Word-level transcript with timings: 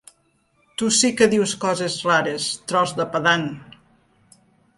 Tu 0.79 0.87
sí 0.99 1.11
que 1.19 1.27
dius 1.33 1.53
coses 1.65 1.99
rares, 2.07 2.49
tros 2.73 2.95
de 3.03 3.07
pedant! 3.13 3.45